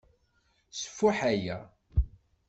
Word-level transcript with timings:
Sfuḥ 0.79 1.17
aya. 1.31 1.57